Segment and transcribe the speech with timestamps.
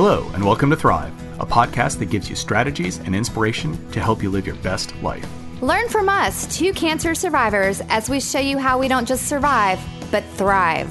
[0.00, 4.22] Hello, and welcome to Thrive, a podcast that gives you strategies and inspiration to help
[4.22, 5.28] you live your best life.
[5.60, 9.80] Learn from us, two cancer survivors, as we show you how we don't just survive,
[10.12, 10.88] but thrive.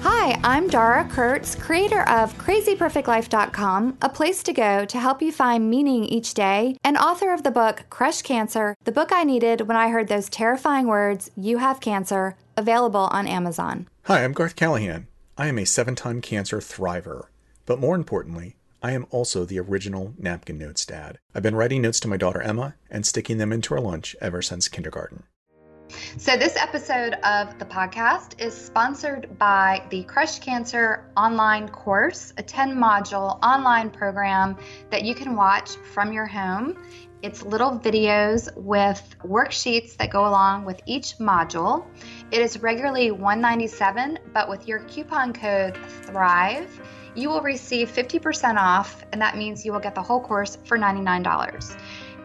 [0.00, 5.68] Hi, I'm Dara Kurtz, creator of crazyperfectlife.com, a place to go to help you find
[5.68, 9.76] meaning each day, and author of the book Crush Cancer, the book I needed when
[9.76, 13.86] I heard those terrifying words, You have cancer, available on Amazon.
[14.04, 15.08] Hi, I'm Garth Callahan.
[15.36, 17.26] I am a seven time cancer thriver.
[17.66, 21.18] But more importantly, I am also the original napkin notes dad.
[21.34, 24.42] I've been writing notes to my daughter Emma and sticking them into her lunch ever
[24.42, 25.24] since kindergarten.
[26.16, 32.42] So, this episode of the podcast is sponsored by the Crush Cancer online course, a
[32.42, 34.56] 10 module online program
[34.90, 36.76] that you can watch from your home.
[37.22, 41.86] It's little videos with worksheets that go along with each module.
[42.30, 46.80] It is regularly 197, but with your coupon code THRIVE,
[47.14, 50.78] you will receive 50% off, and that means you will get the whole course for
[50.78, 51.76] $99.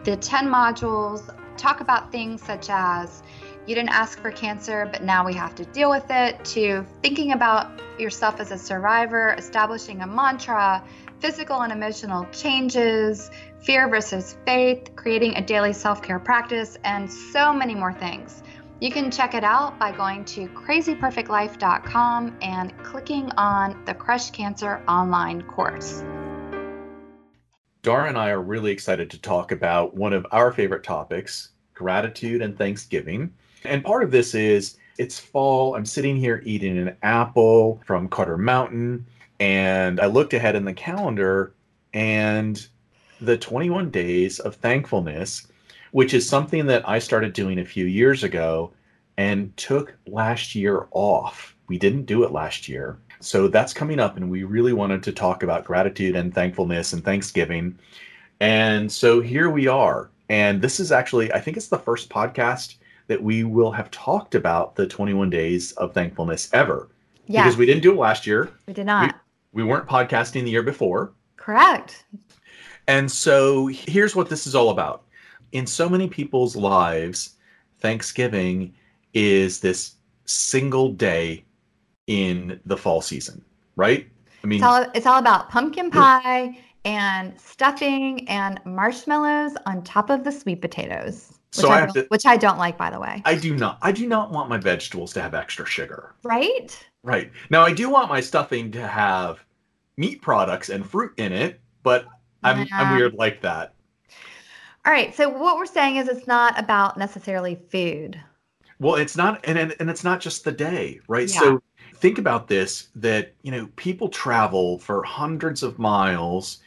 [0.04, 3.22] The 10 modules talk about things such as
[3.66, 7.32] you didn't ask for cancer, but now we have to deal with it, to thinking
[7.32, 10.82] about yourself as a survivor, establishing a mantra,
[11.20, 13.30] physical and emotional changes,
[13.62, 18.42] fear versus faith, creating a daily self care practice, and so many more things.
[18.80, 24.82] You can check it out by going to crazyperfectlife.com and clicking on the Crush Cancer
[24.88, 26.02] online course.
[27.82, 32.40] Dara and I are really excited to talk about one of our favorite topics gratitude
[32.40, 33.32] and Thanksgiving.
[33.64, 35.76] And part of this is it's fall.
[35.76, 39.04] I'm sitting here eating an apple from Carter Mountain.
[39.40, 41.52] And I looked ahead in the calendar
[41.92, 42.66] and
[43.20, 45.49] the 21 days of thankfulness
[45.92, 48.72] which is something that I started doing a few years ago
[49.16, 51.54] and took last year off.
[51.68, 52.98] We didn't do it last year.
[53.20, 57.04] So that's coming up, and we really wanted to talk about gratitude and thankfulness and
[57.04, 57.78] Thanksgiving.
[58.40, 60.10] And so here we are.
[60.30, 62.76] And this is actually, I think it's the first podcast
[63.08, 66.88] that we will have talked about the 21 days of thankfulness ever.
[67.26, 67.42] Yeah.
[67.42, 68.50] Because we didn't do it last year.
[68.66, 69.16] We did not.
[69.52, 71.12] We, we weren't podcasting the year before.
[71.36, 72.04] Correct.
[72.86, 75.04] And so here's what this is all about
[75.52, 77.36] in so many people's lives,
[77.78, 78.74] Thanksgiving
[79.14, 81.44] is this single day
[82.06, 83.44] in the fall season,
[83.76, 84.08] right?
[84.42, 90.10] I mean, it's all, it's all about pumpkin pie and stuffing and marshmallows on top
[90.10, 91.32] of the sweet potatoes.
[91.54, 93.22] Which, so I, I to, which I don't like, by the way.
[93.24, 93.78] I do not.
[93.82, 96.14] I do not want my vegetables to have extra sugar.
[96.22, 96.78] Right.
[97.02, 97.30] Right.
[97.50, 99.44] Now I do want my stuffing to have
[99.96, 102.06] meat products and fruit in it, but
[102.42, 102.66] I'm yeah.
[102.72, 103.74] I'm weird like that.
[104.84, 105.14] All right.
[105.14, 108.20] So what we're saying is it's not about necessarily food.
[108.78, 111.28] Well, it's not, and and, and it's not just the day, right?
[111.32, 111.40] Yeah.
[111.40, 111.62] So
[111.96, 116.60] think about this: that you know people travel for hundreds of miles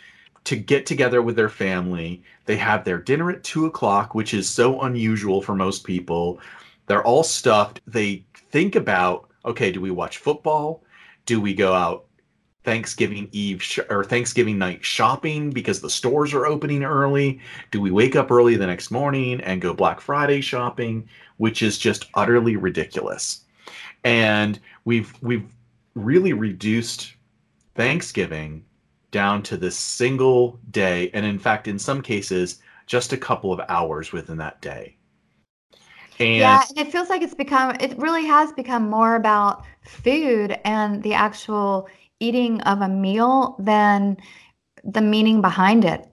[0.43, 2.21] to get together with their family.
[2.45, 6.39] They have their dinner at two o'clock, which is so unusual for most people.
[6.87, 7.81] They're all stuffed.
[7.87, 10.83] They think about, okay, do we watch football?
[11.25, 12.05] Do we go out
[12.63, 17.39] Thanksgiving Eve sh- or Thanksgiving night shopping because the stores are opening early?
[17.71, 21.07] Do we wake up early the next morning and go Black Friday shopping,
[21.37, 23.41] which is just utterly ridiculous.
[24.03, 25.47] And we've we've
[25.95, 27.13] really reduced
[27.75, 28.65] Thanksgiving
[29.11, 33.61] down to this single day and in fact in some cases just a couple of
[33.69, 34.97] hours within that day.
[36.19, 40.59] And yeah, and it feels like it's become it really has become more about food
[40.63, 41.87] and the actual
[42.23, 44.17] eating of a meal than
[44.83, 46.07] the meaning behind it,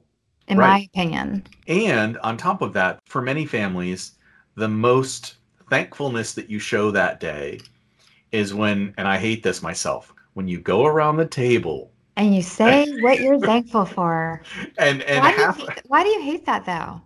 [0.48, 0.69] in right.
[0.69, 1.47] my opinion.
[1.66, 4.12] And on top of that, for many families,
[4.56, 5.37] the most
[5.70, 7.60] thankfulness that you show that day
[8.32, 12.43] is when, and I hate this myself, when you go around the table and you
[12.43, 14.43] say what you're thankful for.
[14.78, 17.00] And and why, half, do you, why do you hate that though?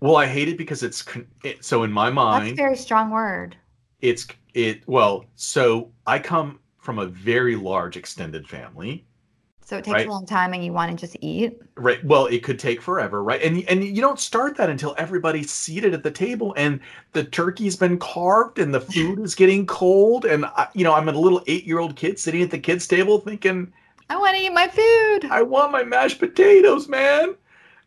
[0.00, 1.04] Well, I hate it because it's
[1.44, 2.44] it, so in my mind.
[2.44, 3.56] That's a very strong word.
[4.00, 5.24] It's it well.
[5.36, 9.06] So I come from a very large extended family.
[9.64, 10.06] So it takes right?
[10.06, 11.56] a long time and you want to just eat.
[11.76, 12.04] Right.
[12.04, 13.40] Well, it could take forever, right?
[13.40, 16.80] And and you don't start that until everybody's seated at the table and
[17.12, 21.08] the turkey's been carved and the food is getting cold and I, you know, I'm
[21.08, 23.72] a little 8-year-old kid sitting at the kids table thinking
[24.10, 25.30] I want to eat my food.
[25.30, 27.36] I want my mashed potatoes, man.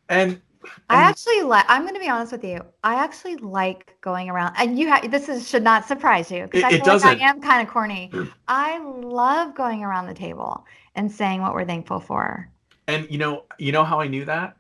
[0.08, 0.42] And
[0.90, 1.66] I actually like.
[1.68, 2.62] I'm going to be honest with you.
[2.84, 5.10] I actually like going around, and you have.
[5.10, 7.08] This is should not surprise you because I feel doesn't.
[7.08, 8.12] like I am kind of corny.
[8.48, 10.66] I love going around the table
[10.96, 12.50] and saying what we're thankful for.
[12.88, 14.58] And you know, you know how I knew that?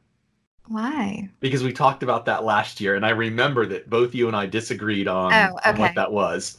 [0.67, 1.29] Why?
[1.39, 4.47] Because we talked about that last year, and I remember that both you and I
[4.47, 5.69] disagreed on, oh, okay.
[5.69, 6.57] on what that was.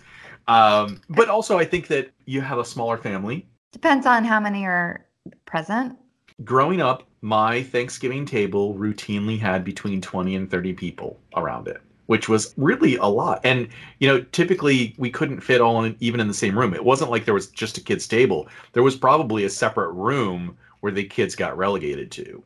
[0.49, 3.49] Um, but also, I think that you have a smaller family.
[3.73, 5.05] Depends on how many are
[5.45, 5.99] present.
[6.45, 12.29] Growing up, my Thanksgiving table routinely had between 20 and 30 people around it, which
[12.29, 13.41] was really a lot.
[13.45, 13.69] And,
[13.99, 16.75] you know, typically we couldn't fit all in, even in the same room.
[16.75, 20.57] It wasn't like there was just a kid's table, there was probably a separate room
[20.81, 22.43] where the kids got relegated to.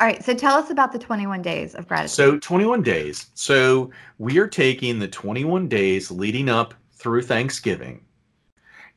[0.00, 0.24] All right.
[0.24, 2.10] So tell us about the 21 days of gratitude.
[2.10, 3.30] So 21 days.
[3.34, 8.04] So we are taking the 21 days leading up through Thanksgiving.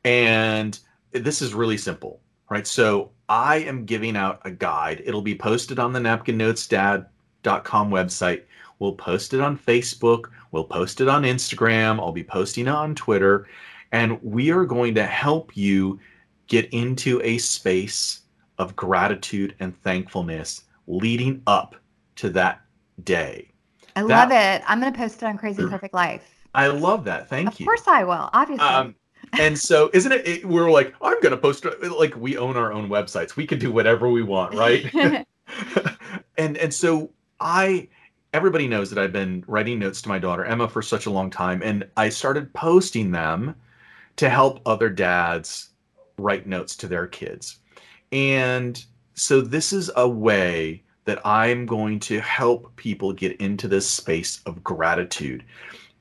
[0.05, 0.79] And
[1.11, 2.67] this is really simple, right?
[2.67, 5.03] So I am giving out a guide.
[5.05, 8.43] It'll be posted on the napkinnotesdad.com website.
[8.79, 10.25] We'll post it on Facebook.
[10.51, 11.97] We'll post it on Instagram.
[12.01, 13.47] I'll be posting it on Twitter.
[13.93, 15.97] And we are going to help you
[16.47, 18.23] get into a space
[18.57, 21.77] of gratitude and thankfulness leading up
[22.17, 22.59] to that
[23.05, 23.49] day.
[23.95, 24.61] I that, love it.
[24.67, 26.29] I'm going to post it on Crazy Perfect Life.
[26.53, 27.29] I love that.
[27.29, 27.63] Thank of you.
[27.63, 28.29] Of course I will.
[28.33, 28.67] Obviously.
[28.67, 28.95] Um,
[29.33, 31.65] and so isn't it, it we're like i'm going to post
[31.97, 34.93] like we own our own websites we can do whatever we want right
[36.37, 37.87] and and so i
[38.33, 41.29] everybody knows that i've been writing notes to my daughter emma for such a long
[41.29, 43.55] time and i started posting them
[44.15, 45.69] to help other dads
[46.17, 47.59] write notes to their kids
[48.11, 48.83] and
[49.13, 54.41] so this is a way that I'm going to help people get into this space
[54.45, 55.43] of gratitude.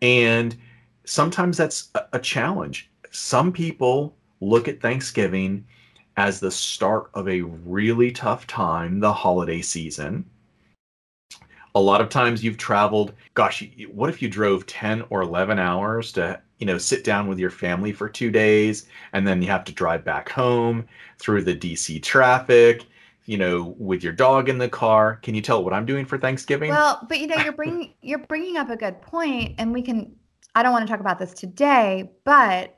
[0.02, 0.56] And
[1.04, 2.89] sometimes that's a, challenge.
[3.10, 5.64] Some people look at Thanksgiving
[6.16, 10.24] as the start of a really tough time, the holiday season.
[11.74, 16.12] A lot of times you've traveled, gosh, what if you drove 10 or 11 hours
[16.12, 19.64] to, you know, sit down with your family for 2 days and then you have
[19.64, 20.84] to drive back home
[21.18, 22.86] through the DC traffic
[23.26, 25.20] you know, with your dog in the car.
[25.22, 26.70] Can you tell what I'm doing for Thanksgiving?
[26.70, 30.16] Well, but you know, you're bringing you're bringing up a good point, and we can.
[30.56, 32.74] I don't want to talk about this today, but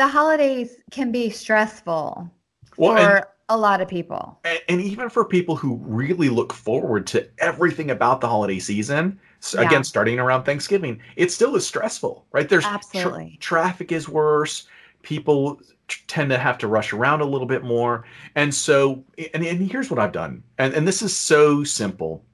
[0.00, 2.30] the holidays can be stressful
[2.78, 6.54] well, for and, a lot of people, and, and, even for people who really look
[6.54, 9.20] forward to everything about the holiday season.
[9.40, 9.66] So yeah.
[9.66, 12.48] Again, starting around Thanksgiving, it still is stressful, right?
[12.48, 14.68] There's absolutely tra- traffic is worse.
[15.02, 15.60] People
[16.06, 18.06] tend to have to rush around a little bit more.
[18.36, 19.04] And so,
[19.34, 22.24] and, and here's what I've done, and, and this is so simple.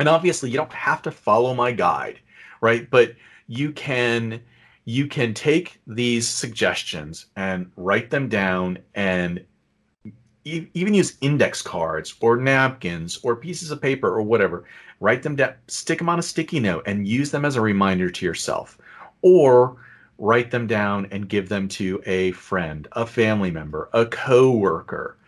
[0.00, 2.18] And obviously, you don't have to follow my guide,
[2.60, 2.90] right?
[2.90, 3.14] But
[3.46, 4.42] you can
[4.86, 9.44] you can take these suggestions and write them down and
[10.44, 14.64] e- even use index cards or napkins or pieces of paper or whatever.
[15.00, 18.08] Write them down stick them on a sticky note and use them as a reminder
[18.08, 18.78] to yourself.
[19.22, 19.76] Or
[20.18, 25.18] write them down and give them to a friend, a family member, a coworker,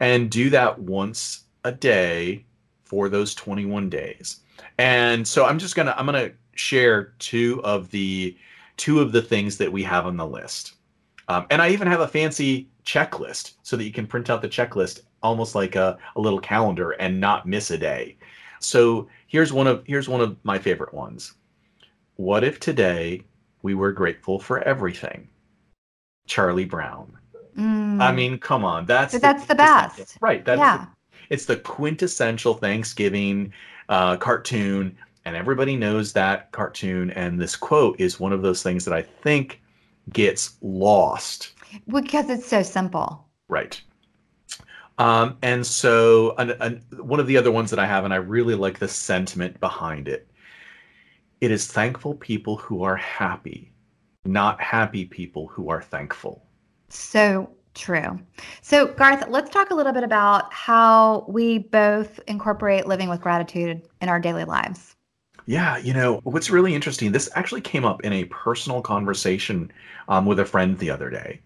[0.00, 2.44] and do that once a day
[2.84, 4.40] for those 21 days.
[4.78, 8.36] And so I'm just to I'm to share two of the
[8.76, 10.74] two of the things that we have on the list.
[11.28, 14.48] Um, and I even have a fancy checklist so that you can print out the
[14.48, 18.16] checklist almost like a, a little calendar and not miss a day.
[18.60, 21.34] So here's one of here's one of my favorite ones.
[22.16, 23.24] What if today
[23.66, 25.26] we were grateful for everything.
[26.28, 27.18] Charlie Brown.
[27.58, 28.00] Mm.
[28.00, 30.44] I mean, come on, that's the, that's the best, right?
[30.44, 30.78] That's yeah.
[30.78, 30.88] The,
[31.30, 33.52] it's the quintessential Thanksgiving
[33.88, 34.96] uh, cartoon,
[35.26, 37.10] and everybody knows that cartoon.
[37.10, 39.60] And this quote is one of those things that I think
[40.10, 41.52] gets lost
[41.88, 43.26] because it's so simple.
[43.48, 43.78] Right.
[44.98, 48.18] Um, and so, an, an, one of the other ones that I have, and I
[48.18, 50.30] really like the sentiment behind it,
[51.42, 53.74] it is thankful people who are happy,
[54.24, 56.46] not happy people who are thankful.
[56.88, 58.18] So true.
[58.62, 63.82] So, Garth, let's talk a little bit about how we both incorporate living with gratitude
[64.00, 64.95] in our daily lives.
[65.46, 69.70] Yeah, you know, what's really interesting, this actually came up in a personal conversation
[70.08, 71.40] um, with a friend the other day.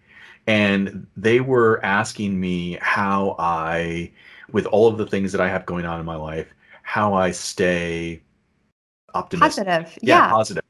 [0.47, 4.11] And they were asking me how I,
[4.51, 6.47] with all of the things that I have going on in my life,
[6.81, 8.21] how I stay
[9.13, 9.67] optimistic.
[9.67, 9.99] Positive.
[10.01, 10.63] Yeah, yeah, positive.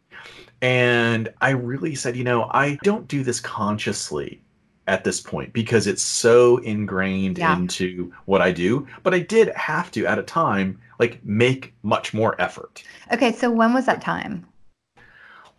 [0.62, 4.42] And I really said, you know, I don't do this consciously
[4.88, 7.56] at this point because it's so ingrained yeah.
[7.56, 8.86] into what I do.
[9.04, 12.84] But I did have to, at a time, like make much more effort.
[13.12, 14.46] Okay, so when was that time?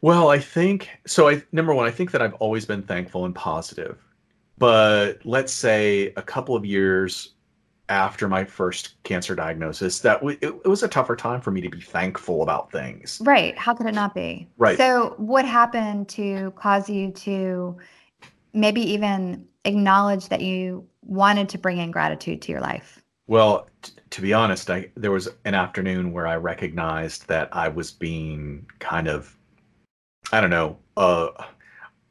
[0.01, 1.29] Well, I think so.
[1.29, 3.99] I number one, I think that I've always been thankful and positive.
[4.57, 7.35] But let's say a couple of years
[7.89, 11.61] after my first cancer diagnosis that w- it, it, was a tougher time for me
[11.61, 13.21] to be thankful about things.
[13.25, 13.59] Right.
[13.59, 14.49] How could it not be?
[14.57, 14.79] Right.
[14.79, 17.77] So, what happened to cause you to
[18.55, 23.03] maybe even acknowledge that you wanted to bring in gratitude to your life?
[23.27, 27.69] Well, t- to be honest, I there was an afternoon where I recognized that I
[27.69, 29.37] was being kind of
[30.33, 31.29] I don't know, uh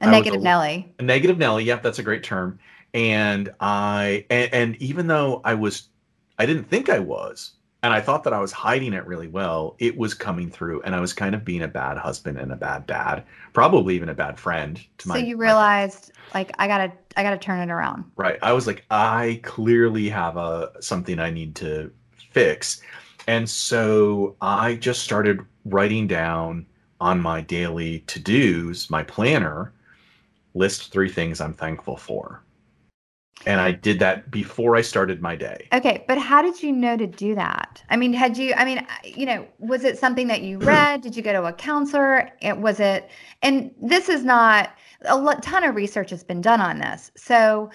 [0.01, 0.93] a I negative a, Nelly.
[0.99, 2.59] A negative Nelly, yep, that's a great term
[2.93, 5.89] and I and, and even though I was
[6.37, 7.53] I didn't think I was.
[7.83, 9.75] And I thought that I was hiding it really well.
[9.79, 12.55] It was coming through, and I was kind of being a bad husband and a
[12.55, 13.23] bad dad,
[13.53, 15.19] probably even a bad friend to so my.
[15.19, 18.03] So you realized, my, like, I gotta, I gotta turn it around.
[18.15, 18.37] Right.
[18.43, 21.91] I was like, I clearly have a something I need to
[22.31, 22.81] fix,
[23.27, 26.67] and so I just started writing down
[26.99, 29.73] on my daily to dos, my planner,
[30.53, 32.43] list three things I'm thankful for
[33.45, 35.67] and I did that before I started my day.
[35.73, 37.83] Okay, but how did you know to do that?
[37.89, 41.01] I mean, had you I mean, you know, was it something that you read?
[41.01, 42.29] did you go to a counselor?
[42.41, 43.09] It was it
[43.41, 44.71] and this is not
[45.05, 47.11] a lot, ton of research has been done on this.
[47.15, 47.71] So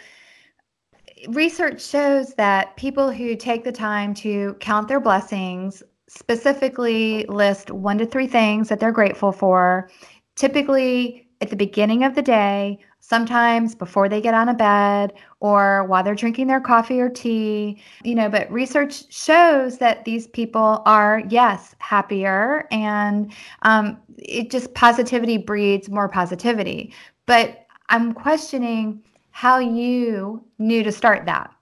[1.28, 7.99] research shows that people who take the time to count their blessings, specifically list 1
[7.99, 9.90] to 3 things that they're grateful for,
[10.37, 15.84] typically at the beginning of the day sometimes before they get out of bed or
[15.84, 20.82] while they're drinking their coffee or tea you know but research shows that these people
[20.86, 23.32] are yes happier and
[23.62, 26.92] um, it just positivity breeds more positivity
[27.26, 31.54] but i'm questioning how you knew to start that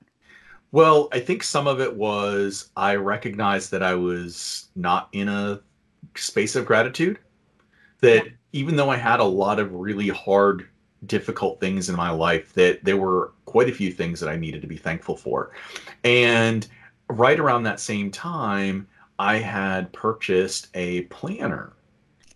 [0.73, 5.61] well i think some of it was i recognized that i was not in a
[6.15, 7.19] space of gratitude
[8.01, 8.33] that yeah.
[8.53, 10.69] even though i had a lot of really hard
[11.07, 14.61] difficult things in my life that there were quite a few things that I needed
[14.63, 15.53] to be thankful for.
[16.03, 16.67] And
[17.09, 18.87] right around that same time,
[19.19, 21.73] I had purchased a planner.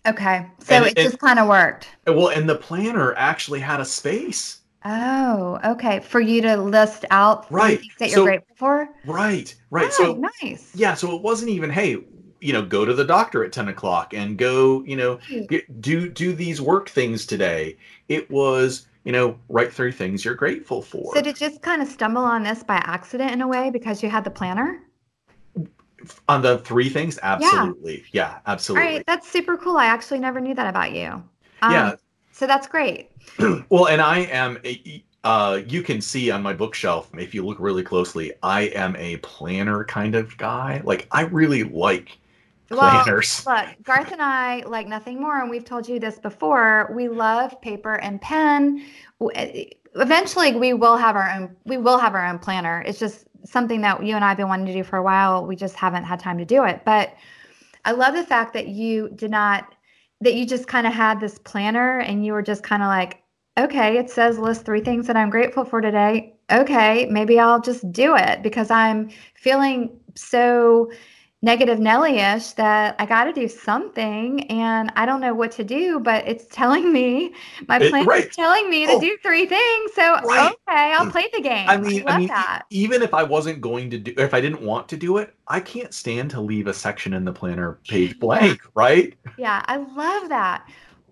[0.07, 0.47] Okay.
[0.61, 1.89] So and, it and, just kind of worked.
[2.07, 4.61] Well, and the planner actually had a space.
[4.85, 6.01] Oh, okay.
[6.01, 7.81] For you to list out right.
[7.99, 8.89] that you're so, grateful for?
[9.05, 9.91] Right, right.
[9.99, 10.71] Oh, so nice.
[10.75, 11.99] Yeah, so it wasn't even, hey,
[12.41, 15.19] you know go to the doctor at 10 o'clock and go you know
[15.49, 17.77] get, do do these work things today.
[18.09, 21.15] It was you know write three things you're grateful for.
[21.15, 24.03] So did you just kind of stumble on this by accident in a way because
[24.03, 24.81] you had the planner?
[26.29, 27.19] On the three things?
[27.23, 28.05] Absolutely.
[28.13, 28.87] Yeah, yeah absolutely.
[28.87, 29.77] all right that's super cool.
[29.77, 31.23] I actually never knew that about you.
[31.63, 31.95] Um, yeah.
[32.33, 33.11] so that's great.
[33.69, 37.59] Well and i am a, uh, you can see on my bookshelf if you look
[37.59, 40.81] really closely i am a planner kind of guy.
[40.85, 42.19] Like i really like
[42.69, 43.43] planners.
[43.45, 46.91] Well, look, Garth and I like nothing more, and we've told you this before.
[46.95, 48.85] We love paper and pen.
[49.35, 51.57] Eh, eventually, we will have our own.
[51.65, 52.83] We will have our own planner.
[52.87, 55.47] It's just something that you and I have been wanting to do for a while.
[55.47, 56.83] We just haven't had time to do it.
[56.85, 57.15] But
[57.85, 59.75] I love the fact that you did not.
[60.21, 63.23] That you just kind of had this planner, and you were just kind of like,
[63.57, 66.35] okay, it says list three things that I'm grateful for today.
[66.51, 70.91] Okay, maybe I'll just do it because I'm feeling so
[71.41, 76.01] negative Nelly-ish that I got to do something and I don't know what to do,
[76.01, 77.33] but it's telling me
[77.69, 78.27] my plan right.
[78.27, 79.93] is telling me to oh, do three things.
[79.95, 80.53] So right.
[80.53, 81.13] okay, I'll mm.
[81.13, 81.69] play the game.
[81.69, 82.65] I mean, I, I mean, that.
[82.71, 85.61] even if I wasn't going to do, if I didn't want to do it, I
[85.61, 89.15] can't stand to leave a section in the planner page blank, right?
[89.37, 90.69] Yeah, I love that.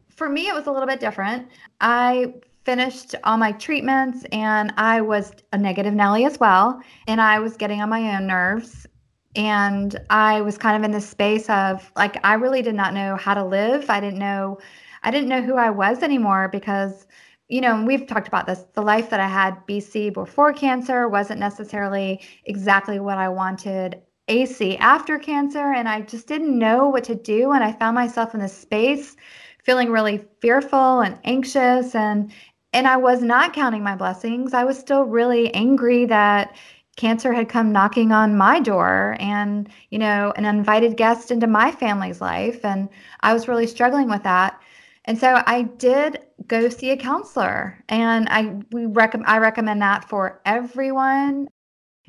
[0.09, 1.49] For me, it was a little bit different.
[1.81, 6.81] I finished all my treatments and I was a negative Nelly as well.
[7.07, 8.89] And I was getting on my own nerves
[9.37, 13.17] and I was kind of in this space of like I really did not know
[13.17, 13.91] how to live.
[13.91, 14.59] I didn't know
[15.03, 17.07] I didn't know who I was anymore because
[17.49, 18.65] you know, we've talked about this.
[18.73, 24.77] The life that I had BC before cancer wasn't necessarily exactly what I wanted AC
[24.79, 28.41] after cancer and I just didn't know what to do and I found myself in
[28.41, 29.17] this space
[29.63, 32.33] feeling really fearful and anxious and
[32.73, 34.53] and I was not counting my blessings.
[34.53, 36.55] I was still really angry that
[36.97, 41.71] cancer had come knocking on my door and you know an invited guest into my
[41.71, 42.89] family's life and
[43.21, 44.61] i was really struggling with that.
[45.05, 50.09] And so i did go see a counselor and i we recommend i recommend that
[50.09, 51.49] for everyone.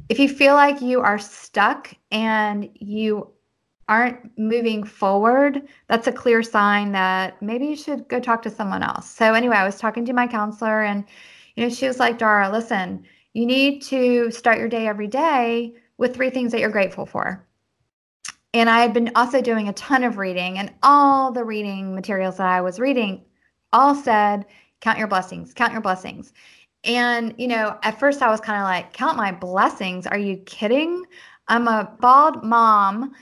[0.10, 3.29] If you feel like you are stuck and you
[3.89, 8.84] aren't moving forward that's a clear sign that maybe you should go talk to someone
[8.84, 9.10] else.
[9.10, 11.06] So anyway i was talking to my counselor and
[11.56, 13.06] you know she was like dara listen
[13.38, 17.46] you need to start your day every day with three things that you're grateful for.
[18.56, 22.38] And I had been also doing a ton of reading, and all the reading materials
[22.38, 23.24] that I was reading
[23.72, 24.48] all said,
[24.82, 26.34] count your blessings, count your blessings.
[26.84, 30.08] And, you know, at first I was kind of like, count my blessings.
[30.08, 31.06] Are you kidding?
[31.48, 33.13] I'm a bald mom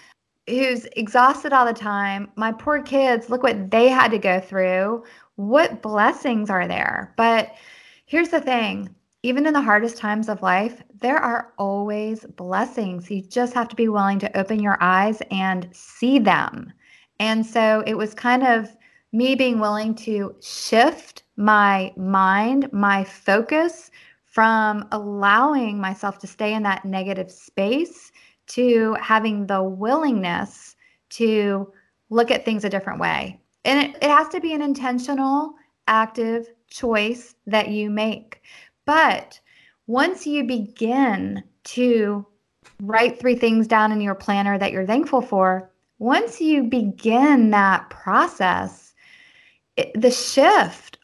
[0.48, 2.32] who's exhausted all the time.
[2.38, 5.04] My poor kids, look what they had to go through.
[5.36, 7.14] What blessings are there?
[7.18, 7.54] But
[8.06, 8.96] here's the thing
[9.26, 13.10] even in the hardest times of life, there are always blessings.
[13.10, 16.72] You just have to be willing to open your eyes and see them.
[17.20, 18.70] And so it was kind of
[19.14, 23.90] me being willing to shift my mind, my focus
[24.26, 28.12] from allowing myself to stay in that negative space
[28.48, 30.76] to having the willingness
[31.10, 31.74] to
[32.12, 33.40] look at things a different way.
[33.64, 35.56] And it, it has to be an intentional,
[35.88, 38.42] active choice that you make.
[38.86, 39.40] But
[39.88, 42.26] once you begin to
[42.82, 47.90] write three things down in your planner that you're thankful for, once you begin that
[47.90, 48.94] process,
[49.78, 50.98] it, the shift,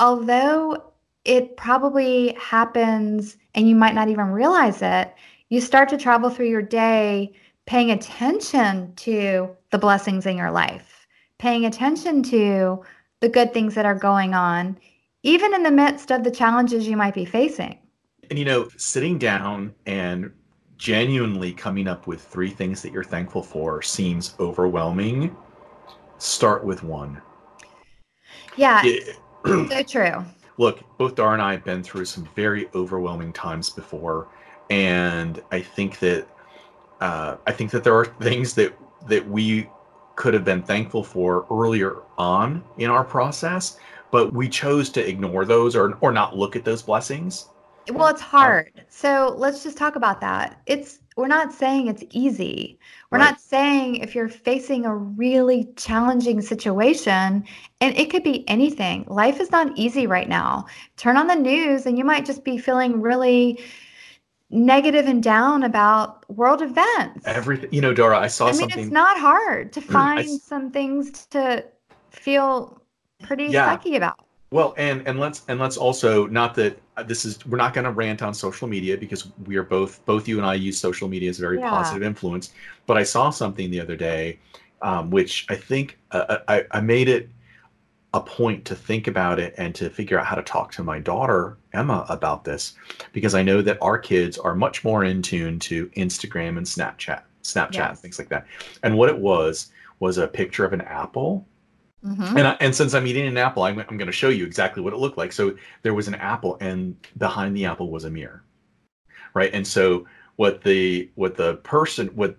[0.00, 0.92] although
[1.24, 5.12] it probably happens and you might not even realize it,
[5.48, 7.32] you start to travel through your day
[7.66, 11.06] paying attention to the blessings in your life,
[11.38, 12.82] paying attention to
[13.20, 14.78] the good things that are going on,
[15.26, 17.76] even in the midst of the challenges you might be facing.
[18.30, 20.32] And you know, sitting down and
[20.76, 25.36] genuinely coming up with three things that you're thankful for seems overwhelming.
[26.18, 27.20] Start with one.
[28.56, 30.24] Yeah, it, so true.
[30.58, 34.28] Look, both Dara and I have been through some very overwhelming times before,
[34.70, 36.26] and I think that
[37.00, 38.78] uh, I think that there are things that
[39.08, 39.68] that we
[40.14, 43.78] could have been thankful for earlier on in our process,
[44.16, 47.50] but we chose to ignore those or or not look at those blessings.
[47.92, 48.72] Well, it's hard.
[48.74, 50.58] Um, so let's just talk about that.
[50.64, 52.78] It's we're not saying it's easy.
[53.10, 53.32] We're right.
[53.32, 57.44] not saying if you're facing a really challenging situation,
[57.82, 59.04] and it could be anything.
[59.06, 60.64] Life is not easy right now.
[60.96, 63.60] Turn on the news, and you might just be feeling really
[64.48, 67.26] negative and down about world events.
[67.26, 68.78] Everything, you know, Dara, I saw I mean, something.
[68.84, 70.38] It's not hard to mm, find I...
[70.38, 71.66] some things to
[72.08, 72.80] feel
[73.22, 73.76] pretty yeah.
[73.76, 74.20] sucky about.
[74.50, 77.90] Well, and and let's and let's also not that this is we're not going to
[77.90, 81.28] rant on social media because we are both both you and I use social media
[81.28, 81.68] as a very yeah.
[81.68, 82.52] positive influence.
[82.86, 84.38] But I saw something the other day,
[84.82, 87.28] um, which I think uh, uh, I, I made it
[88.14, 91.00] a point to think about it and to figure out how to talk to my
[91.00, 92.74] daughter Emma about this
[93.12, 97.22] because I know that our kids are much more in tune to Instagram and Snapchat,
[97.42, 97.90] Snapchat, yes.
[97.90, 98.46] and things like that.
[98.84, 101.44] And what it was was a picture of an apple
[102.04, 102.36] Mm-hmm.
[102.36, 104.82] And I, and since I'm eating an apple, I'm, I'm going to show you exactly
[104.82, 105.32] what it looked like.
[105.32, 108.44] So there was an apple, and behind the apple was a mirror,
[109.34, 109.50] right?
[109.52, 110.06] And so
[110.36, 112.36] what the what the person what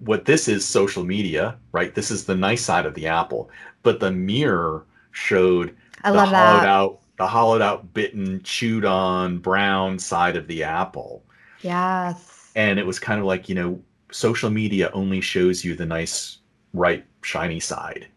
[0.00, 1.94] what this is social media, right?
[1.94, 3.50] This is the nice side of the apple,
[3.82, 6.68] but the mirror showed I the hollowed that.
[6.68, 11.24] out, the hollowed out, bitten, chewed on brown side of the apple.
[11.62, 12.52] Yes.
[12.54, 13.80] And it was kind of like you know,
[14.12, 16.38] social media only shows you the nice,
[16.72, 18.08] ripe, shiny side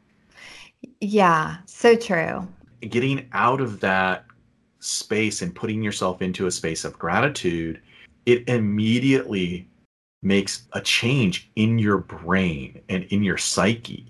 [0.99, 2.47] yeah, so true.
[2.81, 4.25] Getting out of that
[4.79, 7.81] space and putting yourself into a space of gratitude,
[8.25, 9.67] it immediately
[10.23, 14.07] makes a change in your brain and in your psyche.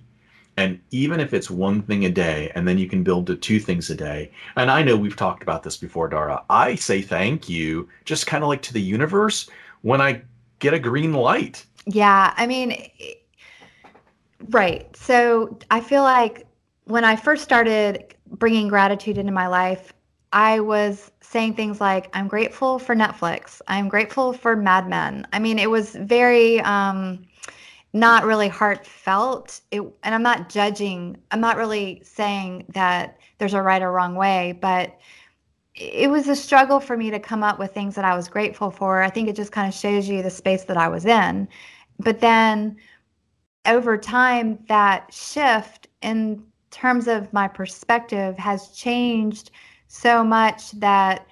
[0.57, 3.59] And even if it's one thing a day, and then you can build to two
[3.59, 4.31] things a day.
[4.57, 6.43] And I know we've talked about this before, Dara.
[6.49, 9.49] I say thank you, just kind of like to the universe
[9.81, 10.21] when I
[10.59, 11.65] get a green light.
[11.85, 12.33] Yeah.
[12.35, 12.89] I mean,
[14.49, 14.93] right.
[14.95, 16.45] So I feel like
[16.85, 19.93] when I first started bringing gratitude into my life,
[20.33, 23.61] I was saying things like, I'm grateful for Netflix.
[23.67, 25.27] I'm grateful for Mad Men.
[25.33, 27.25] I mean, it was very um,
[27.93, 29.61] not really heartfelt.
[29.71, 34.15] It, and I'm not judging, I'm not really saying that there's a right or wrong
[34.15, 34.97] way, but
[35.75, 38.71] it was a struggle for me to come up with things that I was grateful
[38.71, 39.01] for.
[39.01, 41.47] I think it just kind of shows you the space that I was in.
[41.99, 42.77] But then
[43.65, 49.51] over time, that shift in terms of my perspective has changed
[49.87, 51.27] so much that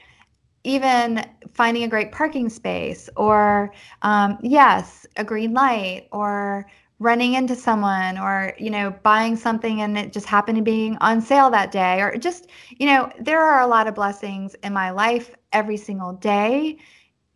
[0.63, 6.65] even finding a great parking space or um, yes a green light or
[6.99, 11.21] running into someone or you know buying something and it just happened to being on
[11.21, 14.91] sale that day or just you know there are a lot of blessings in my
[14.91, 16.77] life every single day.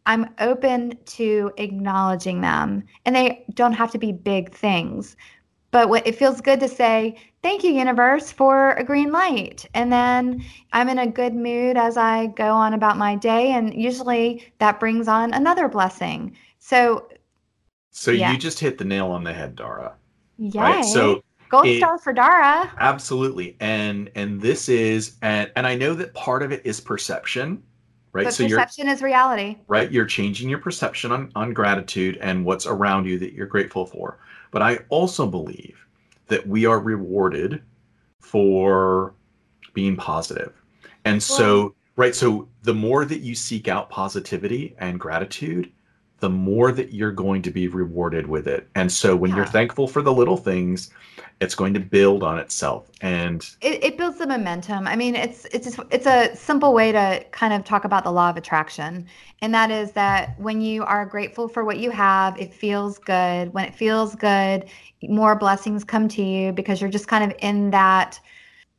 [0.06, 5.16] I'm open to acknowledging them and they don't have to be big things
[5.74, 9.66] but what, it feels good to say thank you universe for a green light.
[9.74, 13.74] And then i'm in a good mood as i go on about my day and
[13.74, 16.38] usually that brings on another blessing.
[16.60, 17.10] So
[17.92, 18.32] so yeah.
[18.32, 19.96] you just hit the nail on the head dara.
[20.38, 20.86] Yeah right?
[20.86, 22.72] so gold it, star for dara.
[22.80, 23.58] Absolutely.
[23.60, 27.64] And and this is and and i know that part of it is perception
[28.14, 28.26] right?
[28.26, 29.58] But so perception is reality.
[29.68, 29.92] Right?
[29.92, 34.20] You're changing your perception on on gratitude and what's around you that you're grateful for
[34.54, 35.78] but i also believe
[36.28, 37.62] that we are rewarded
[38.20, 39.14] for
[39.74, 40.54] being positive.
[41.06, 45.72] And so, right, so the more that you seek out positivity and gratitude,
[46.20, 48.70] the more that you're going to be rewarded with it.
[48.76, 49.38] And so when Yeah.
[49.38, 50.90] you're thankful for the little things,
[51.40, 52.90] it's going to build on itself.
[53.02, 54.88] And It, it builds the momentum.
[54.88, 58.12] I mean, it's it's just, it's a simple way to kind of talk about the
[58.12, 59.06] law of attraction,
[59.42, 63.54] and that is that when you are grateful for what you have, it feels good.
[63.54, 64.66] When it feels good,
[65.04, 68.20] more blessings come to you because you're just kind of in that.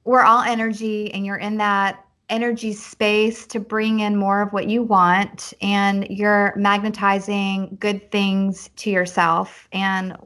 [0.04, 4.66] We're all energy, and you're in that energy space to bring in more of what
[4.66, 10.16] you want, and you're magnetizing good things to yourself, and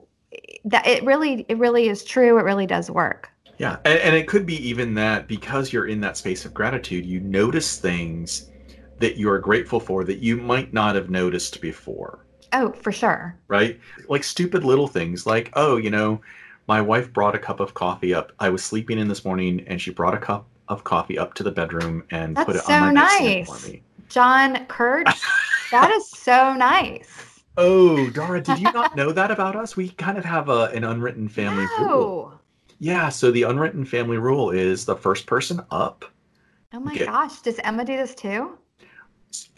[0.71, 2.39] that it really it really is true.
[2.39, 3.31] It really does work.
[3.59, 7.05] Yeah, and, and it could be even that because you're in that space of gratitude,
[7.05, 8.51] you notice things
[8.99, 13.37] that you are grateful for that you might not have noticed before, Oh, for sure.
[13.49, 13.79] right?
[14.09, 16.21] Like stupid little things like, oh, you know,
[16.67, 18.33] my wife brought a cup of coffee up.
[18.41, 21.43] I was sleeping in this morning and she brought a cup of coffee up to
[21.43, 23.61] the bedroom and put That's it on so my nightstand nice.
[23.63, 23.83] for me.
[24.09, 25.07] John Kurt,
[25.71, 27.09] that is so nice.
[27.59, 29.77] Oh, Dara, did you not know that about us?
[29.77, 32.31] We kind of have a, an unwritten family rule.
[32.31, 32.41] No.
[32.79, 36.05] Yeah, so the unwritten family rule is the first person up
[36.73, 37.07] Oh my Okay.
[37.07, 37.41] gosh.
[37.41, 38.57] Does Emma do this too?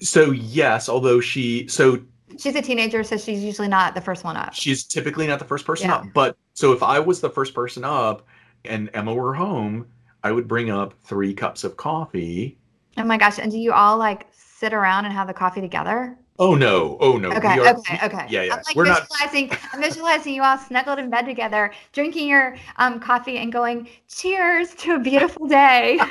[0.01, 2.01] So yes, although she so
[2.39, 4.55] She's a teenager, so she's usually not the first one up.
[4.55, 5.97] she's typically not the first person Yeah.
[5.97, 6.07] up.
[6.15, 8.27] But so if I was the first person up
[8.65, 9.87] and Emma were home,
[10.23, 12.57] I would bring up three cups of coffee.
[12.97, 13.39] Oh my gosh.
[13.39, 16.17] And do you all like sit around and have the coffee together?
[16.41, 17.31] Oh no, oh no.
[17.33, 18.27] Okay, we are- okay, okay.
[18.31, 18.55] Yeah, yeah.
[18.55, 22.57] I'm like We're not visualizing, I'm visualizing you all snuggled in bed together, drinking your
[22.77, 26.01] um, coffee and going, cheers to a beautiful day.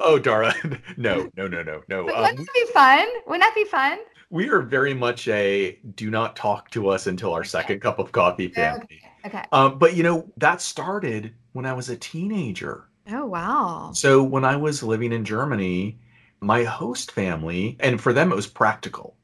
[0.00, 0.54] Oh Dara.
[0.96, 2.04] No, no, no, no, no.
[2.06, 3.06] But Um, wouldn't that be fun?
[3.26, 3.98] Wouldn't that be fun?
[4.30, 8.12] we are very much a do not talk to us until our second cup of
[8.12, 9.00] coffee family.
[9.26, 9.42] Okay.
[9.52, 12.88] Um, but you know, that started when I was a teenager.
[13.10, 13.90] Oh, wow.
[13.94, 15.98] So when I was living in Germany,
[16.40, 19.16] my host family, and for them it was practical.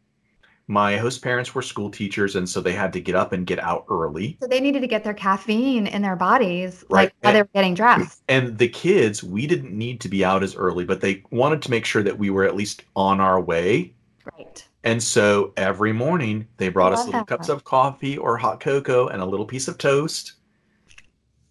[0.67, 3.59] My host parents were school teachers, and so they had to get up and get
[3.59, 4.39] out early.
[4.41, 7.05] So they needed to get their caffeine in their bodies, Right.
[7.05, 8.23] like while they were getting dressed.
[8.29, 11.71] And the kids, we didn't need to be out as early, but they wanted to
[11.71, 13.93] make sure that we were at least on our way.
[14.39, 14.67] Right.
[14.85, 19.21] And so every morning they brought us little cups of coffee or hot cocoa and
[19.21, 20.33] a little piece of toast.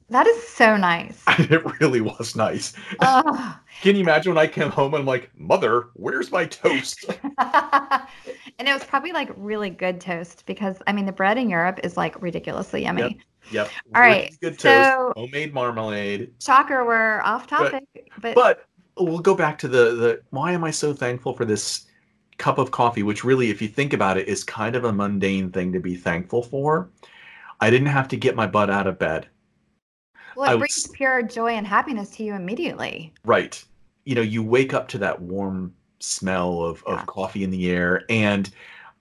[0.09, 1.23] That is so nice.
[1.39, 2.73] it really was nice.
[2.99, 3.55] Ugh.
[3.81, 7.05] Can you imagine when I came home and I'm like, Mother, where's my toast?
[8.63, 11.81] and it was probably like really good toast because I mean the bread in Europe
[11.83, 13.19] is like ridiculously yummy.
[13.51, 13.69] Yep.
[13.93, 14.69] All right, really Good so-
[15.13, 16.31] toast, homemade marmalade.
[16.41, 17.83] Shocker, we're off topic,
[18.21, 18.65] but, But
[18.97, 21.87] we'll go back to the the why am I so thankful for this
[22.37, 25.51] cup of coffee, which really, if you think about it, is kind of a mundane
[25.51, 26.89] thing to be thankful for.
[27.59, 29.27] I didn't have to get my butt out of bed.
[30.37, 33.13] well, it I brings was- pure joy and happiness to you immediately.
[33.25, 33.61] Right.
[34.05, 38.03] You know, you wake up to that warm smell of, of coffee in the air,
[38.09, 38.49] and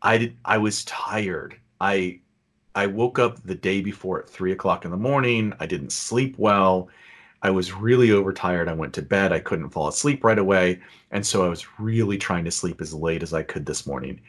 [0.03, 0.37] I did.
[0.45, 1.57] I was tired.
[1.81, 2.21] I
[2.75, 5.53] I woke up the day before at three o'clock in the morning.
[5.61, 6.89] I didn't sleep well.
[7.43, 8.69] I was really overtired.
[8.69, 9.33] I went to bed.
[9.33, 12.95] I couldn't fall asleep right away, and so I was really trying to sleep as
[12.95, 14.21] late as I could this morning.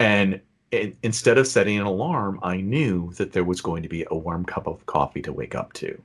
[0.00, 4.06] And in, instead of setting an alarm, I knew that there was going to be
[4.10, 6.00] a warm cup of coffee to wake up to.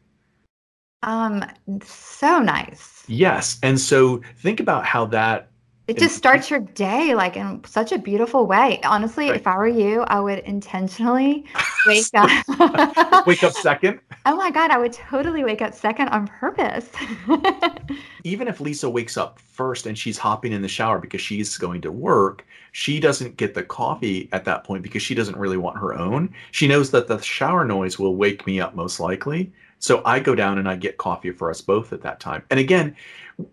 [1.04, 1.44] Um,
[1.84, 3.04] so nice.
[3.08, 3.58] Yes.
[3.64, 5.51] And so think about how that
[5.92, 8.80] It just starts your day like in such a beautiful way.
[8.86, 9.36] Honestly, Right.
[9.36, 11.44] if I were you, I would intentionally
[11.86, 13.26] wake up.
[13.28, 14.00] wake up second.
[14.26, 16.90] oh my God, I would totally wake up second on purpose.
[18.24, 21.82] Even if Lisa wakes up first and she's hopping in the shower because she's going
[21.82, 25.78] to work, she doesn't get the coffee at that point because she doesn't really want
[25.78, 26.34] her own.
[26.52, 29.52] She knows that the shower noise will wake me up most likely.
[29.80, 32.44] So I go down and I get coffee for us both at that time.
[32.50, 32.96] And again,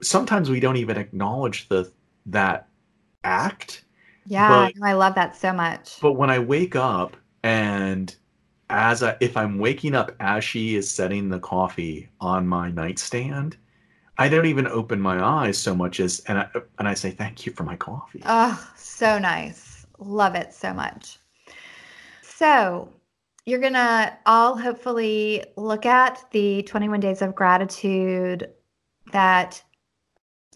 [0.03, 1.90] sometimes we don't even acknowledge the
[2.30, 2.68] that
[3.24, 3.84] act.
[4.26, 6.00] yeah, But- I love that so much.
[6.00, 8.14] But when I wake up and
[8.70, 13.56] as I, if I'm waking up as she is setting the coffee on my nightstand,
[14.18, 17.46] I don't even open my eyes so much as and I and I say thank
[17.46, 18.22] you for my coffee.
[18.26, 19.86] Oh, so nice.
[19.98, 21.18] Love it so much.
[22.22, 22.88] So,
[23.46, 28.50] you're going to all hopefully look at the 21 days of gratitude
[29.12, 29.62] that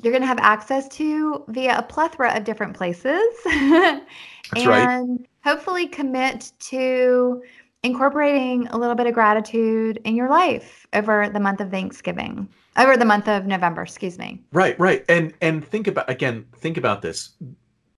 [0.00, 3.22] you're going to have access to via a plethora of different places.
[3.44, 5.28] That's and right.
[5.44, 7.42] hopefully commit to
[7.82, 12.96] incorporating a little bit of gratitude in your life over the month of Thanksgiving, over
[12.96, 14.40] the month of November, excuse me.
[14.52, 15.04] Right, right.
[15.08, 17.30] And and think about again, think about this.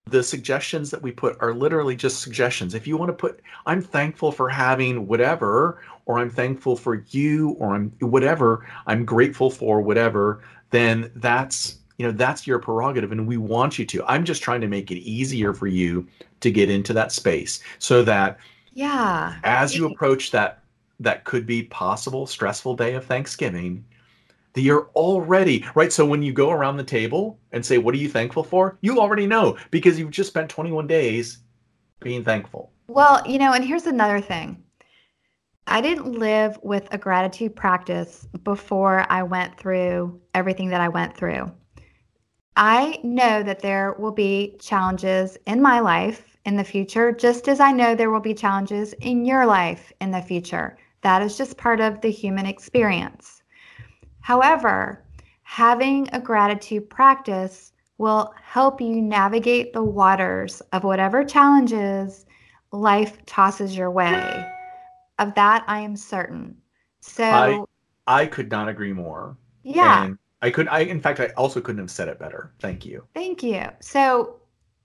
[0.07, 2.73] The suggestions that we put are literally just suggestions.
[2.73, 7.51] If you want to put I'm thankful for having whatever or I'm thankful for you
[7.59, 13.27] or I'm whatever, I'm grateful for whatever, then that's you know that's your prerogative and
[13.27, 14.03] we want you to.
[14.05, 16.07] I'm just trying to make it easier for you
[16.41, 18.37] to get into that space so that
[18.73, 19.37] yeah.
[19.43, 20.63] as you approach that
[20.99, 23.83] that could be possible stressful day of thanksgiving
[24.53, 25.91] that you're already right?
[25.91, 28.77] So when you go around the table and say what are you thankful for?
[28.81, 31.39] you already know because you've just spent 21 days
[32.01, 32.71] being thankful.
[32.87, 34.61] Well you know and here's another thing.
[35.67, 41.17] I didn't live with a gratitude practice before I went through everything that I went
[41.17, 41.51] through.
[42.57, 47.59] I know that there will be challenges in my life in the future, just as
[47.59, 50.77] I know there will be challenges in your life in the future.
[51.01, 53.43] That is just part of the human experience.
[54.21, 55.03] However,
[55.43, 62.25] having a gratitude practice will help you navigate the waters of whatever challenges
[62.71, 64.51] life tosses your way.
[65.19, 66.57] Of that, I am certain.
[66.99, 67.63] So I,
[68.07, 69.37] I could not agree more.
[69.63, 70.05] Yeah.
[70.05, 72.53] And I could I in fact I also couldn't have said it better.
[72.59, 73.03] Thank you.
[73.15, 73.67] Thank you.
[73.79, 74.39] So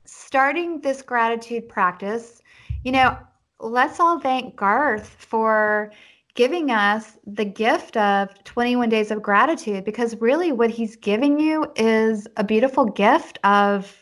[0.06, 2.40] starting this gratitude practice,
[2.82, 3.18] you know,
[3.58, 5.92] let's all thank Garth for
[6.34, 11.70] giving us the gift of 21 days of gratitude because really what he's giving you
[11.76, 13.94] is a beautiful gift of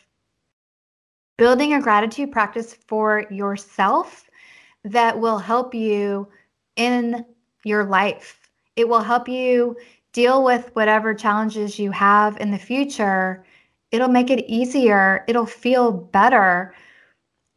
[1.37, 4.29] building a gratitude practice for yourself
[4.85, 6.25] that will help you
[6.77, 7.25] in
[7.65, 8.49] your life.
[8.77, 9.75] It will help you
[10.13, 13.43] deal with whatever challenges you have in the future.
[13.91, 15.23] It'll make it easier.
[15.27, 16.73] It'll feel better.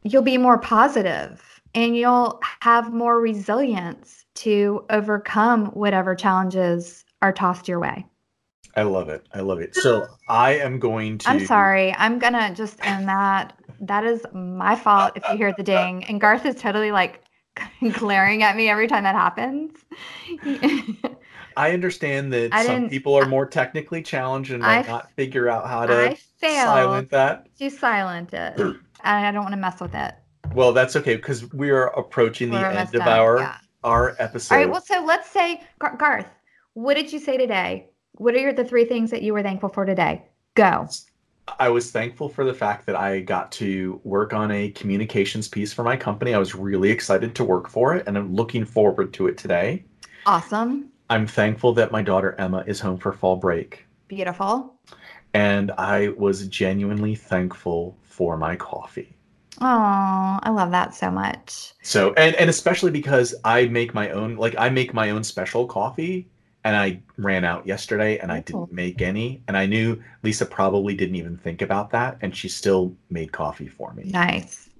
[0.03, 7.69] You'll be more positive and you'll have more resilience to overcome whatever challenges are tossed
[7.69, 8.07] your way.
[8.77, 9.27] I love it.
[9.35, 9.75] I love it.
[9.75, 11.29] So I am going to.
[11.29, 11.95] I'm sorry.
[11.97, 13.55] I'm going to just end that.
[13.81, 16.05] That is my fault if you hear the ding.
[16.05, 17.23] And Garth is totally like
[17.93, 19.73] glaring at me every time that happens.
[21.57, 25.49] I understand that I some people are more technically challenged and might I, not figure
[25.49, 27.47] out how to silent that.
[27.59, 28.59] To silent it.
[29.05, 30.15] I don't want to mess with it.
[30.55, 33.57] Well, that's okay because we are approaching We're the end of our yeah.
[33.85, 34.55] our episode.
[34.55, 34.71] All right.
[34.71, 36.27] Well, so let's say Garth,
[36.75, 37.89] what did you say today?
[38.13, 40.25] What are your, the three things that you were thankful for today?
[40.55, 40.89] Go.
[41.59, 45.73] I was thankful for the fact that I got to work on a communications piece
[45.73, 46.35] for my company.
[46.35, 49.85] I was really excited to work for it and I'm looking forward to it today.
[50.25, 50.92] Awesome.
[51.13, 53.85] I'm thankful that my daughter Emma is home for fall break.
[54.09, 54.75] Beautiful.
[55.35, 59.15] And I was genuinely thankful for my coffee.
[59.61, 61.75] Oh, I love that so much.
[61.83, 65.67] So, and and especially because I make my own like I make my own special
[65.67, 66.29] coffee
[66.65, 70.95] and I ran out yesterday and I didn't make any and I knew Lisa probably
[70.95, 74.05] didn't even think about that and she still made coffee for me.
[74.05, 74.71] Nice.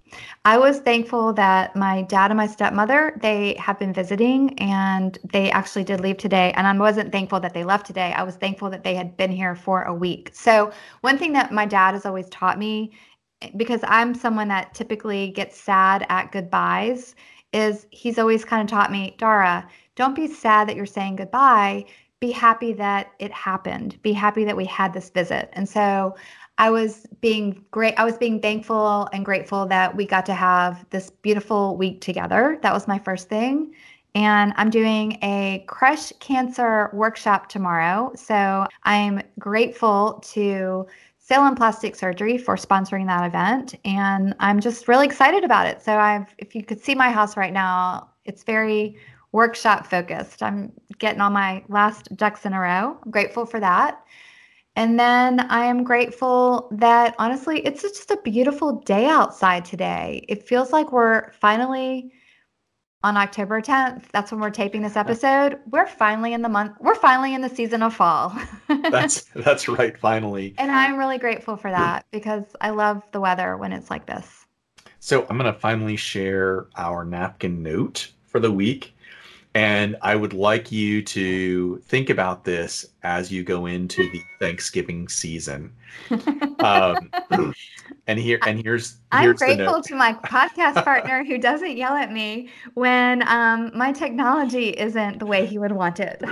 [0.45, 5.51] I was thankful that my dad and my stepmother, they have been visiting and they
[5.51, 6.53] actually did leave today.
[6.57, 8.13] And I wasn't thankful that they left today.
[8.13, 10.31] I was thankful that they had been here for a week.
[10.33, 10.73] So,
[11.03, 12.93] one thing that my dad has always taught me,
[13.57, 17.15] because I'm someone that typically gets sad at goodbyes,
[17.53, 21.85] is he's always kind of taught me, Dara, don't be sad that you're saying goodbye.
[22.21, 24.01] Be happy that it happened.
[24.03, 25.51] Be happy that we had this visit.
[25.53, 26.15] And so
[26.59, 27.95] I was being great.
[27.99, 32.59] I was being thankful and grateful that we got to have this beautiful week together.
[32.63, 33.75] That was my first thing.
[34.15, 38.13] And I'm doing a crush cancer workshop tomorrow.
[38.15, 40.87] So I'm grateful to
[41.19, 43.75] Salem Plastic Surgery for sponsoring that event.
[43.87, 45.81] And I'm just really excited about it.
[45.81, 48.97] So I've, if you could see my house right now, it's very
[49.33, 50.43] workshop focused.
[50.43, 52.99] I'm getting all my last ducks in a row.
[53.03, 54.05] I'm grateful for that.
[54.75, 60.25] And then I am grateful that honestly, it's just a beautiful day outside today.
[60.29, 62.11] It feels like we're finally
[63.05, 64.05] on October 10th.
[64.13, 65.59] That's when we're taping this episode.
[65.71, 68.35] We're finally in the month, we're finally in the season of fall.
[68.91, 70.55] that's that's right, finally.
[70.57, 74.47] And I'm really grateful for that because I love the weather when it's like this.
[75.01, 78.95] So I'm gonna finally share our napkin note for the week.
[79.55, 85.09] And I would like you to think about this as you go into the Thanksgiving
[85.09, 85.75] season.
[86.61, 87.11] Um,
[88.07, 92.11] and here and here's, here's I'm grateful to my podcast partner who doesn't yell at
[92.11, 96.23] me when um, my technology isn't the way he would want it.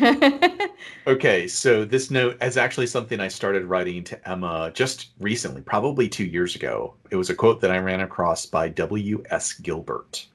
[1.06, 6.08] okay, so this note is actually something I started writing to Emma just recently, probably
[6.08, 6.94] two years ago.
[7.10, 9.54] It was a quote that I ran across by W.S.
[9.54, 10.26] Gilbert.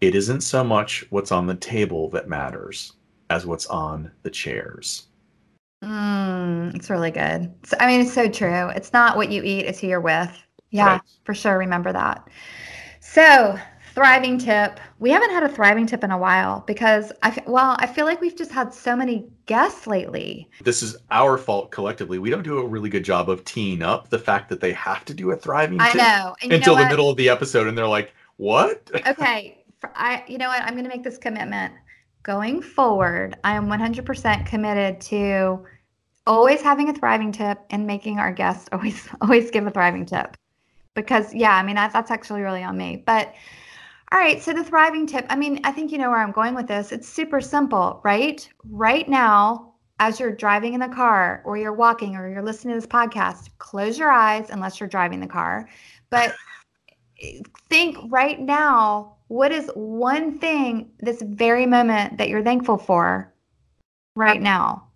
[0.00, 2.94] It isn't so much what's on the table that matters
[3.28, 5.06] as what's on the chairs.
[5.84, 7.52] Mm, it's really good.
[7.64, 8.68] So, I mean, it's so true.
[8.70, 10.30] It's not what you eat, it's who you're with.
[10.70, 11.00] Yeah, right.
[11.24, 11.58] for sure.
[11.58, 12.28] Remember that.
[13.00, 13.58] So,
[13.94, 14.78] thriving tip.
[14.98, 18.20] We haven't had a thriving tip in a while because I well, I feel like
[18.20, 20.48] we've just had so many guests lately.
[20.62, 22.18] This is our fault collectively.
[22.18, 25.04] We don't do a really good job of teeing up the fact that they have
[25.06, 26.36] to do a thriving I tip know.
[26.42, 29.59] And until you know the middle of the episode and they're like, "What?" okay,
[29.94, 30.62] I you know what?
[30.62, 31.74] I'm going to make this commitment.
[32.22, 35.64] Going forward, I am 100% committed to
[36.26, 40.36] always having a thriving tip and making our guests always always give a thriving tip.
[40.94, 43.02] Because yeah, I mean that's, that's actually really on me.
[43.06, 43.34] But
[44.12, 46.54] all right, so the thriving tip, I mean, I think you know where I'm going
[46.54, 46.90] with this.
[46.90, 48.46] It's super simple, right?
[48.68, 52.80] Right now, as you're driving in the car or you're walking or you're listening to
[52.80, 55.68] this podcast, close your eyes unless you're driving the car.
[56.10, 56.34] But
[57.22, 63.32] eh, think right now, what is one thing this very moment that you're thankful for
[64.16, 64.88] right now?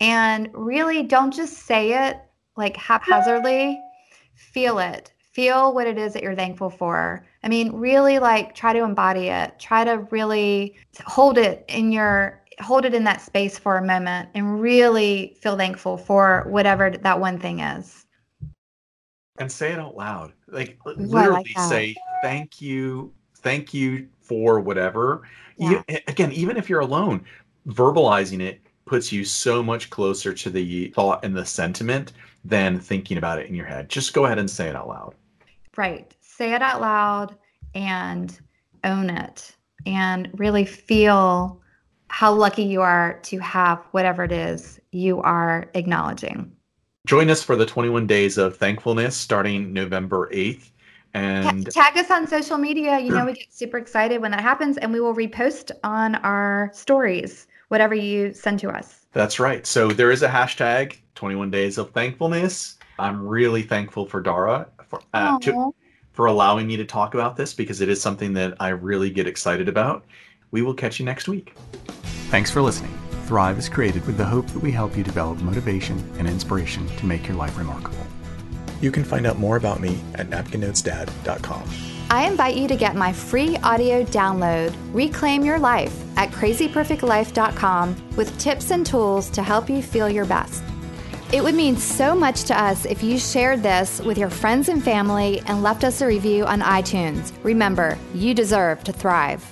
[0.00, 2.18] And really don't just say it
[2.56, 3.80] like haphazardly,
[4.34, 7.26] feel it feel what it is that you're thankful for.
[7.42, 9.58] I mean, really like try to embody it.
[9.58, 14.28] Try to really hold it in your hold it in that space for a moment
[14.34, 18.06] and really feel thankful for whatever that one thing is.
[19.38, 20.32] And say it out loud.
[20.46, 23.12] Like literally like say thank you,
[23.44, 25.22] thank you for whatever.
[25.56, 25.82] Yeah.
[25.88, 27.24] You, again, even if you're alone,
[27.68, 32.12] verbalizing it puts you so much closer to the thought and the sentiment
[32.44, 33.88] than thinking about it in your head.
[33.88, 35.14] Just go ahead and say it out loud.
[35.76, 36.12] Right.
[36.20, 37.36] Say it out loud
[37.74, 38.38] and
[38.82, 39.54] own it
[39.86, 41.60] and really feel
[42.08, 46.50] how lucky you are to have whatever it is you are acknowledging.
[47.06, 50.70] Join us for the 21 days of thankfulness starting November 8th.
[51.14, 52.98] And tag us on social media.
[52.98, 56.70] You know, we get super excited when that happens, and we will repost on our
[56.74, 59.06] stories whatever you send to us.
[59.12, 59.66] That's right.
[59.66, 62.78] So there is a hashtag 21 days of thankfulness.
[62.98, 65.74] I'm really thankful for Dara for, uh, to,
[66.12, 69.26] for allowing me to talk about this because it is something that I really get
[69.26, 70.04] excited about.
[70.50, 71.54] We will catch you next week.
[72.28, 72.96] Thanks for listening.
[73.26, 77.06] Thrive is created with the hope that we help you develop motivation and inspiration to
[77.06, 78.03] make your life remarkable.
[78.84, 81.70] You can find out more about me at napkinnotesdad.com.
[82.10, 88.38] I invite you to get my free audio download, Reclaim Your Life, at crazyperfectlife.com with
[88.38, 90.62] tips and tools to help you feel your best.
[91.32, 94.84] It would mean so much to us if you shared this with your friends and
[94.84, 97.32] family and left us a review on iTunes.
[97.42, 99.42] Remember, you deserve to thrive.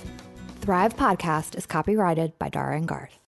[0.61, 3.17] Thrive Podcast is copyrighted by Dara and Garth.